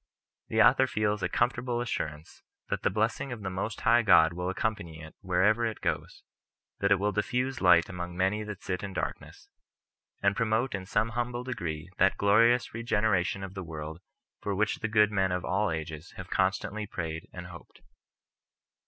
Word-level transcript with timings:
The 0.47 0.63
author 0.63 0.87
feels 0.87 1.21
a 1.21 1.29
comfortable 1.29 1.79
assurance 1.79 2.41
that 2.69 2.81
the 2.81 2.89
blessing 2.89 3.31
of 3.31 3.43
the 3.43 3.51
Most 3.51 3.81
High 3.81 4.01
God 4.01 4.33
will 4.33 4.49
accompany 4.49 4.99
it 4.99 5.13
wherever 5.21 5.63
it 5.63 5.79
goes, 5.79 6.23
that 6.79 6.89
it 6.91 6.97
will 6.97 7.11
diffuse 7.11 7.61
light 7.61 7.87
among 7.87 8.17
many 8.17 8.41
that 8.43 8.63
sit 8.63 8.81
in 8.81 8.93
darkness, 8.93 9.47
and 10.19 10.35
promote 10.35 10.73
in 10.73 10.87
some 10.87 11.09
humble 11.09 11.43
degree 11.43 11.87
that 11.99 12.17
glorious 12.17 12.73
regeneration 12.73 13.43
of 13.43 13.53
the 13.53 13.63
world 13.63 13.99
for 14.41 14.55
which 14.55 14.77
the 14.79 14.87
good 14.87 15.11
men 15.11 15.31
of 15.31 15.45
all 15.45 15.69
ages 15.69 16.13
have 16.13 16.31
constantly 16.31 16.87
prayed 16.87 17.27
and 17.31 17.45
hoped. 17.49 17.81